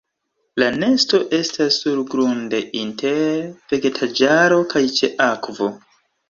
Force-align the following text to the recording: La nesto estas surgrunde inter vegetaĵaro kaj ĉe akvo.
La 0.61 0.67
nesto 0.83 1.17
estas 1.39 1.77
surgrunde 1.83 2.61
inter 2.79 3.19
vegetaĵaro 3.75 4.59
kaj 4.73 4.83
ĉe 4.97 5.13
akvo. 5.29 5.71